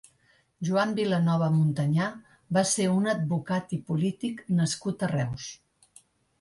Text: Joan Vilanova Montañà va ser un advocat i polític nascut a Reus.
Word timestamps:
Joan 0.69 0.95
Vilanova 0.99 1.49
Montañà 1.57 2.07
va 2.59 2.65
ser 2.71 2.89
un 2.95 3.13
advocat 3.15 3.79
i 3.79 3.81
polític 3.93 4.45
nascut 4.63 5.07
a 5.11 5.15
Reus. 5.17 5.51